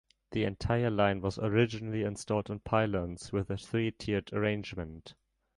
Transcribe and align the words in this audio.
The 0.31 0.45
entire 0.45 0.89
line 0.89 1.21
was 1.21 1.37
originally 1.37 2.01
installed 2.01 2.49
on 2.49 2.61
pylons 2.61 3.31
with 3.31 3.51
a 3.51 3.57
three-tiered 3.57 4.33
arrangement. 4.33 5.13